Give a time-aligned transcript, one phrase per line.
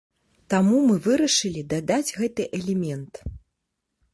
[0.53, 3.13] Таму мы вырашылі дадаць гэты элемент.